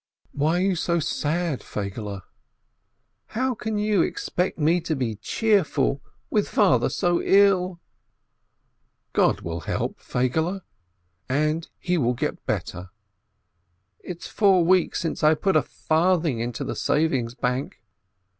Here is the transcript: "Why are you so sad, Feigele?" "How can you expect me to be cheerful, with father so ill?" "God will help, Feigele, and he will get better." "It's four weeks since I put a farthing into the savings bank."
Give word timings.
"Why 0.31 0.57
are 0.57 0.61
you 0.61 0.75
so 0.75 0.99
sad, 0.99 1.59
Feigele?" 1.61 2.23
"How 3.37 3.53
can 3.53 3.77
you 3.77 4.01
expect 4.01 4.57
me 4.57 4.81
to 4.81 4.95
be 4.95 5.17
cheerful, 5.17 6.01
with 6.31 6.49
father 6.49 6.89
so 6.89 7.21
ill?" 7.21 7.79
"God 9.13 9.41
will 9.41 9.59
help, 9.59 9.99
Feigele, 9.99 10.61
and 11.29 11.69
he 11.77 11.99
will 11.99 12.15
get 12.15 12.43
better." 12.47 12.89
"It's 13.99 14.25
four 14.27 14.65
weeks 14.65 14.99
since 14.99 15.23
I 15.23 15.35
put 15.35 15.55
a 15.55 15.61
farthing 15.61 16.39
into 16.39 16.63
the 16.63 16.75
savings 16.75 17.35
bank." 17.35 17.83